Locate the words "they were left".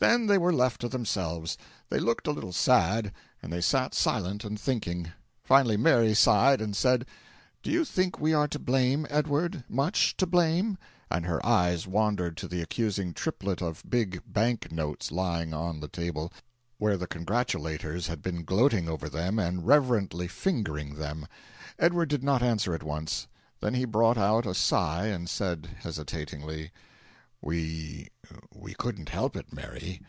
0.28-0.80